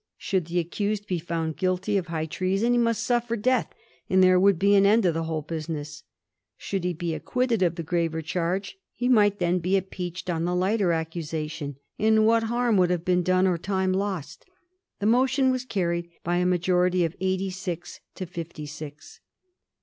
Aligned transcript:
Should 0.17 0.45
the 0.47 0.57
accused 0.57 1.05
be 1.05 1.19
foimd 1.21 1.57
guilty 1.57 1.95
of 1.95 2.07
high 2.07 2.25
treason 2.25 2.71
he 2.73 2.79
must 2.79 3.03
suffer 3.03 3.35
death, 3.35 3.71
and 4.09 4.23
there 4.23 4.39
would 4.39 4.57
be 4.57 4.73
an 4.73 4.83
end 4.83 5.05
of 5.05 5.13
the 5.13 5.25
whole 5.25 5.43
business. 5.43 6.01
Should 6.57 6.83
he 6.83 6.91
be 6.91 7.13
acquitted 7.13 7.61
of 7.61 7.75
the 7.75 7.83
graver 7.83 8.23
charge, 8.23 8.79
he 8.95 9.07
might 9.07 9.37
then 9.37 9.59
be 9.59 9.77
impeached 9.77 10.27
on 10.27 10.43
the 10.43 10.55
lighter 10.55 10.91
accusation; 10.91 11.75
and 11.99 12.25
what 12.25 12.45
harm 12.45 12.77
would 12.77 12.89
have 12.89 13.05
been 13.05 13.21
done 13.21 13.45
or 13.45 13.59
time 13.59 13.93
lost? 13.93 14.43
The 14.97 15.05
motion 15.05 15.51
was 15.51 15.65
carried 15.65 16.09
by 16.23 16.37
a 16.37 16.47
majority 16.47 17.05
of 17.05 17.15
eighty 17.19 17.49
eight 17.67 17.99
to 18.15 18.25
fifty 18.25 18.65
six. 18.65 19.19